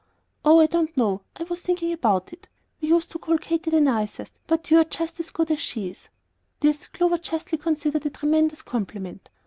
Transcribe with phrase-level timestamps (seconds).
[0.43, 1.21] "Oh, I don't know.
[1.35, 2.47] I was thinking about it.
[2.81, 6.09] We used to call Katy the nicest, but you're just as good as she is.
[6.59, 9.29] [This Clover justly considered a tremendous compliment.